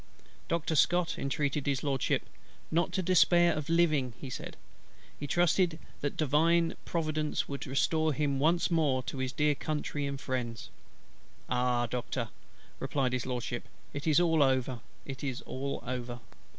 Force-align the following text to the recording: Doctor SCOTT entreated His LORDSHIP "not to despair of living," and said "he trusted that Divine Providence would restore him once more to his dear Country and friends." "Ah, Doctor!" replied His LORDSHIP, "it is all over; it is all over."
Doctor 0.47 0.73
SCOTT 0.75 1.19
entreated 1.19 1.67
His 1.67 1.83
LORDSHIP 1.83 2.23
"not 2.71 2.91
to 2.93 3.03
despair 3.03 3.53
of 3.53 3.69
living," 3.69 4.13
and 4.19 4.33
said 4.33 4.57
"he 5.19 5.27
trusted 5.27 5.77
that 5.99 6.17
Divine 6.17 6.73
Providence 6.85 7.47
would 7.47 7.67
restore 7.67 8.11
him 8.11 8.39
once 8.39 8.71
more 8.71 9.03
to 9.03 9.19
his 9.19 9.31
dear 9.31 9.53
Country 9.53 10.07
and 10.07 10.19
friends." 10.19 10.71
"Ah, 11.49 11.85
Doctor!" 11.85 12.29
replied 12.79 13.13
His 13.13 13.27
LORDSHIP, 13.27 13.69
"it 13.93 14.07
is 14.07 14.19
all 14.19 14.41
over; 14.41 14.79
it 15.05 15.23
is 15.23 15.41
all 15.41 15.83
over." 15.85 16.19